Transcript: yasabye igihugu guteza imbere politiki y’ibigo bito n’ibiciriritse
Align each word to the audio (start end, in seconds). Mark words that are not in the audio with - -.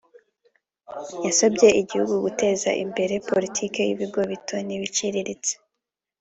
yasabye 1.25 1.67
igihugu 1.81 2.13
guteza 2.25 2.69
imbere 2.83 3.13
politiki 3.29 3.79
y’ibigo 3.87 4.19
bito 4.31 4.55
n’ibiciriritse 4.67 5.53